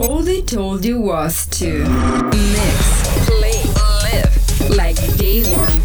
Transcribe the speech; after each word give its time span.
All 0.00 0.22
they 0.22 0.42
told 0.42 0.84
you 0.84 1.00
was 1.00 1.46
to 1.46 1.84
mix, 2.30 3.26
play, 3.26 3.62
live 4.04 4.70
like 4.76 4.96
they 5.16 5.42
want. 5.52 5.82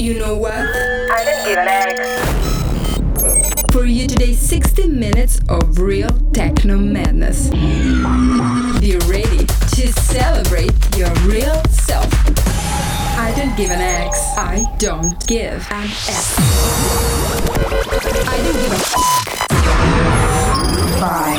You 0.00 0.18
know 0.20 0.36
what? 0.36 0.54
I 0.54 1.24
didn't 1.24 1.44
give 1.48 1.58
an 1.58 1.68
X. 1.68 2.00
For 3.72 3.84
you 3.84 4.06
today, 4.06 4.34
60 4.34 4.88
minutes 4.88 5.40
of 5.48 5.80
real 5.80 6.10
techno 6.32 6.78
madness. 6.78 7.50
Be 7.50 8.96
ready 9.06 9.46
to 9.46 9.92
celebrate 9.92 10.72
your 10.96 11.12
real 11.26 11.60
self. 11.70 12.06
I 13.18 13.32
don't 13.36 13.56
give 13.56 13.70
an 13.70 13.80
X. 13.80 14.16
I 14.36 14.64
don't 14.78 15.26
give 15.26 15.66
an 15.72 15.84
X. 15.84 16.36
I 18.28 18.36
don't 18.44 18.54
give 18.54 18.72
a 20.22 20.25
by 21.00 21.36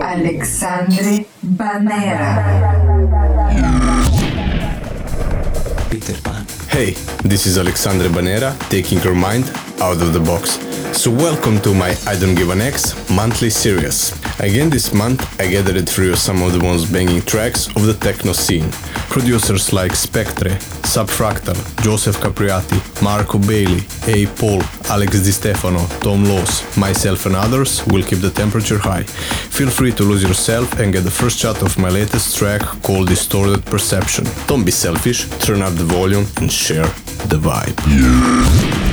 Alexandre 0.00 1.24
Banera. 1.44 2.30
Peter 5.90 6.20
Pan. 6.22 6.46
Hey, 6.68 6.92
this 7.22 7.46
is 7.46 7.58
Alexandre 7.58 8.08
Banera 8.08 8.56
taking 8.70 8.98
your 9.02 9.14
mind 9.14 9.44
out 9.80 10.00
of 10.00 10.12
the 10.12 10.20
box. 10.20 10.71
So, 10.90 11.10
welcome 11.10 11.60
to 11.60 11.72
my 11.72 11.96
I 12.06 12.18
Don't 12.18 12.34
Give 12.34 12.50
an 12.50 12.60
X 12.60 13.08
monthly 13.08 13.50
series. 13.50 14.12
Again, 14.40 14.68
this 14.68 14.92
month 14.92 15.40
I 15.40 15.46
gathered 15.48 15.88
for 15.88 16.02
you 16.02 16.16
some 16.16 16.42
of 16.42 16.52
the 16.52 16.58
most 16.58 16.92
banging 16.92 17.22
tracks 17.22 17.68
of 17.76 17.86
the 17.86 17.94
techno 17.94 18.32
scene. 18.32 18.68
Producers 19.08 19.72
like 19.72 19.94
Spectre, 19.94 20.50
Subfractal, 20.94 21.56
Joseph 21.82 22.16
Capriati, 22.18 22.78
Marco 23.02 23.38
Bailey, 23.38 23.82
A. 24.06 24.26
Paul, 24.36 24.60
Alex 24.90 25.22
Di 25.22 25.30
Stefano, 25.30 25.86
Tom 26.00 26.24
Loss, 26.24 26.76
myself, 26.76 27.26
and 27.26 27.36
others 27.36 27.86
will 27.86 28.02
keep 28.02 28.18
the 28.18 28.30
temperature 28.30 28.78
high. 28.78 29.04
Feel 29.04 29.70
free 29.70 29.92
to 29.92 30.02
lose 30.02 30.22
yourself 30.22 30.78
and 30.78 30.92
get 30.92 31.04
the 31.04 31.10
first 31.10 31.38
shot 31.38 31.62
of 31.62 31.78
my 31.78 31.90
latest 31.90 32.36
track 32.36 32.60
called 32.82 33.08
Distorted 33.08 33.64
Perception. 33.64 34.26
Don't 34.46 34.64
be 34.64 34.72
selfish, 34.72 35.28
turn 35.46 35.62
up 35.62 35.74
the 35.74 35.84
volume, 35.84 36.26
and 36.38 36.50
share 36.50 36.86
the 37.28 37.38
vibe. 37.38 37.78
You 37.88 38.91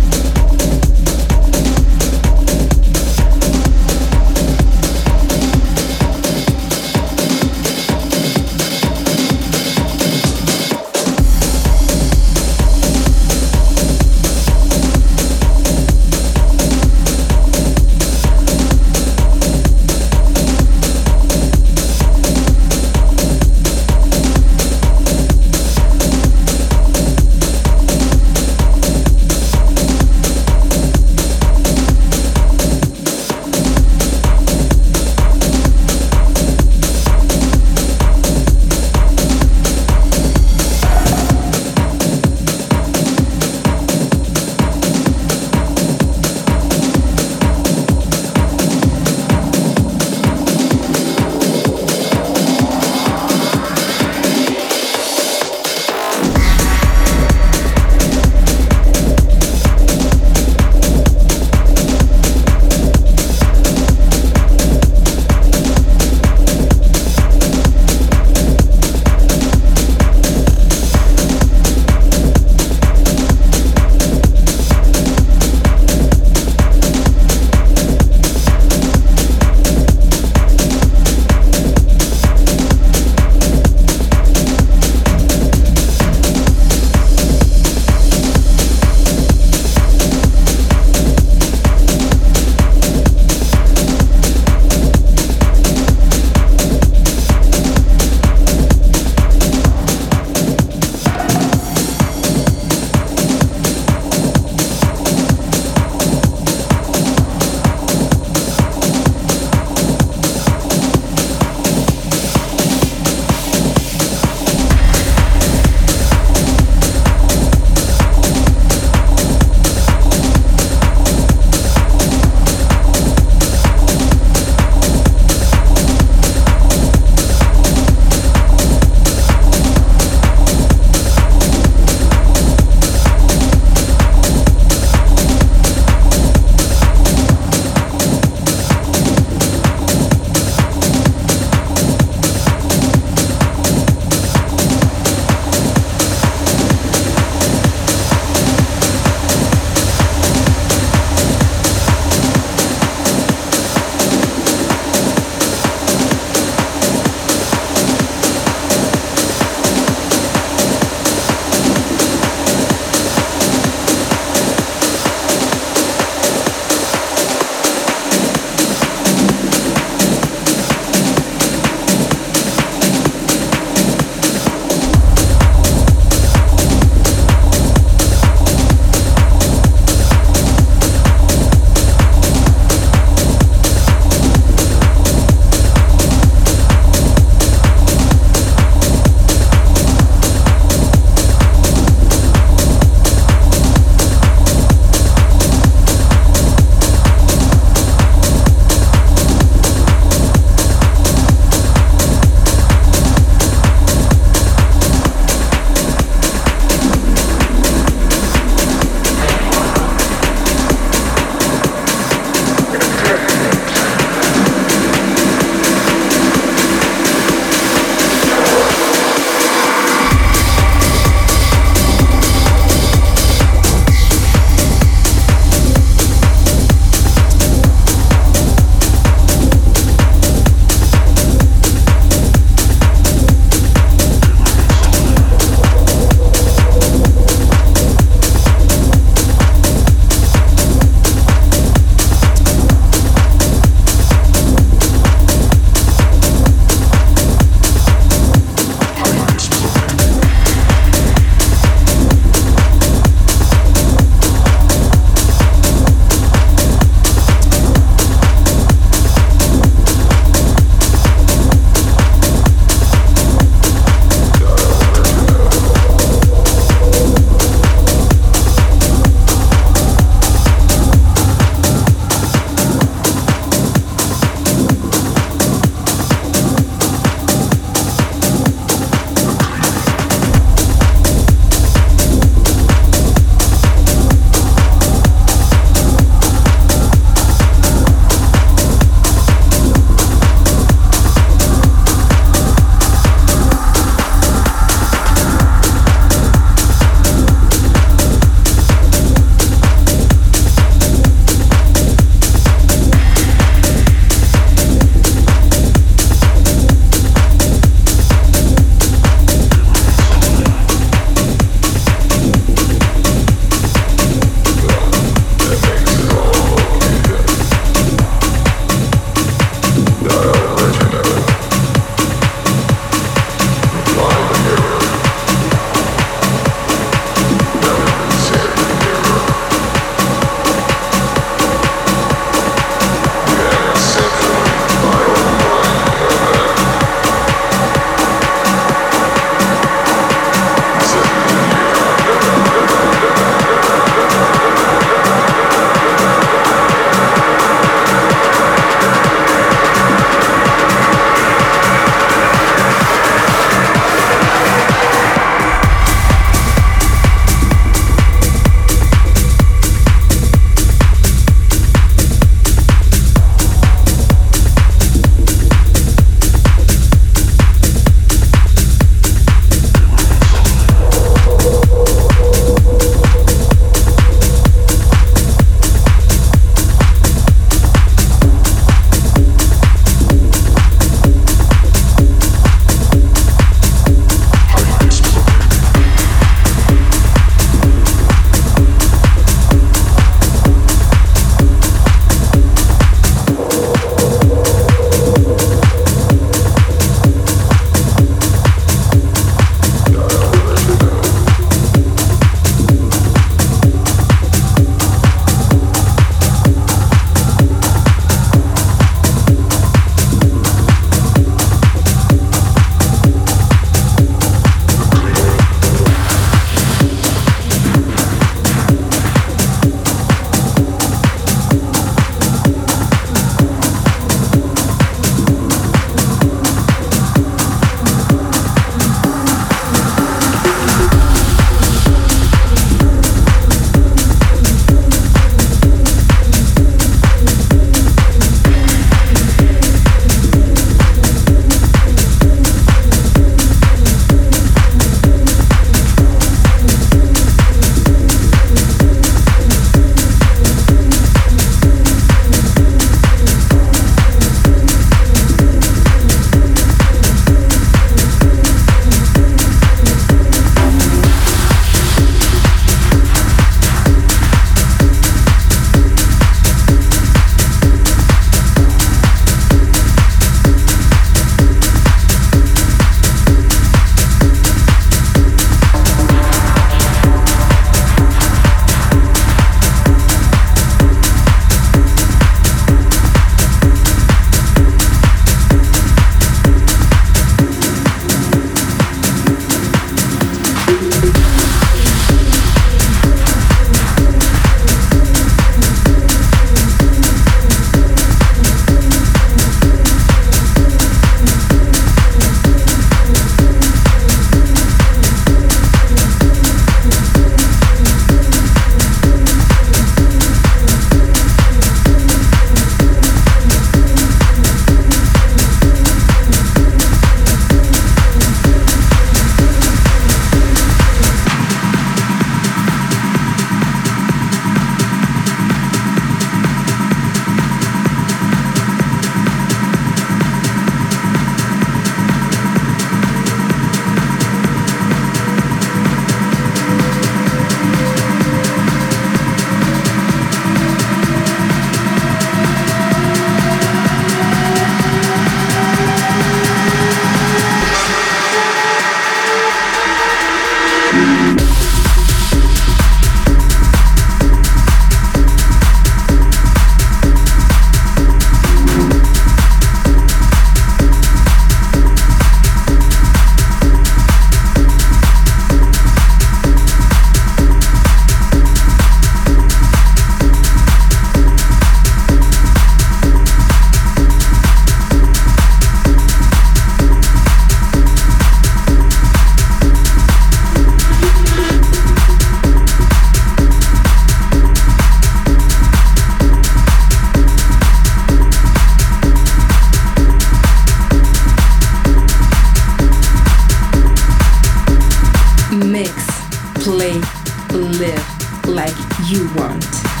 live 597.81 598.47
like 598.47 598.77
you 599.09 599.27
want. 599.33 600.00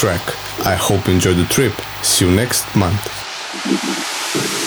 Track. 0.00 0.22
I 0.64 0.76
hope 0.76 1.06
you 1.06 1.12
enjoy 1.12 1.34
the 1.34 1.44
trip. 1.44 1.74
See 2.02 2.24
you 2.24 2.34
next 2.34 2.64
month. 2.74 4.59